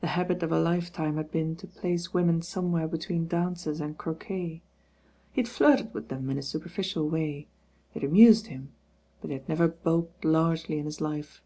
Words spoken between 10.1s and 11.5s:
largely in his life.